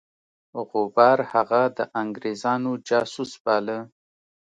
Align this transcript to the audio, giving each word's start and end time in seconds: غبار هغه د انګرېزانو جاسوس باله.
غبار 0.71 1.19
هغه 1.31 1.61
د 1.77 1.79
انګرېزانو 2.01 2.71
جاسوس 2.87 3.31
باله. 3.43 3.79